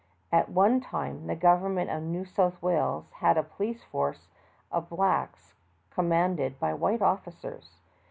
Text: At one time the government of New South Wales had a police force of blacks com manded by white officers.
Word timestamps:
At 0.31 0.49
one 0.49 0.81
time 0.81 1.27
the 1.27 1.35
government 1.35 1.91
of 1.91 2.01
New 2.01 2.25
South 2.25 2.59
Wales 2.59 3.11
had 3.17 3.37
a 3.37 3.43
police 3.43 3.83
force 3.83 4.29
of 4.71 4.89
blacks 4.89 5.53
com 5.91 6.09
manded 6.09 6.57
by 6.57 6.73
white 6.73 7.03
officers. 7.03 7.73